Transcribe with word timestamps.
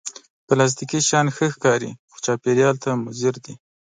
پلاستيکي 0.47 0.99
شیان 1.07 1.27
ښه 1.35 1.45
ښکاري، 1.53 1.91
خو 2.11 2.17
چاپېریال 2.25 2.75
ته 2.83 2.89
مضر 3.03 3.33
دي 3.45 3.53